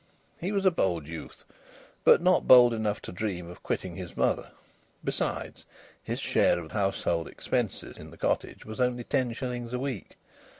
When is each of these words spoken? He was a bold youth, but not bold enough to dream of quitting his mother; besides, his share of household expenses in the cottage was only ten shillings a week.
He 0.39 0.51
was 0.51 0.65
a 0.65 0.71
bold 0.71 1.05
youth, 1.05 1.45
but 2.03 2.23
not 2.23 2.47
bold 2.47 2.73
enough 2.73 3.03
to 3.03 3.11
dream 3.11 3.47
of 3.47 3.61
quitting 3.61 3.97
his 3.97 4.17
mother; 4.17 4.49
besides, 5.03 5.63
his 6.01 6.19
share 6.19 6.57
of 6.57 6.71
household 6.71 7.27
expenses 7.27 7.99
in 7.99 8.09
the 8.09 8.17
cottage 8.17 8.65
was 8.65 8.79
only 8.81 9.03
ten 9.03 9.31
shillings 9.33 9.73
a 9.73 9.79
week. 9.79 10.17